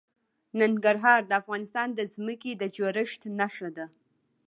ننګرهار 0.59 1.21
د 1.25 1.31
افغانستان 1.41 1.87
د 1.93 1.99
ځمکې 2.13 2.51
د 2.61 2.63
جوړښت 2.75 3.21
نښه 3.37 3.69
ده. 3.77 3.85